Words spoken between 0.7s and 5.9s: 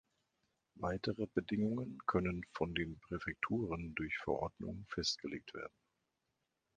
Weitere Bedingungen können von den Präfekturen durch Verordnung festgelegt werden.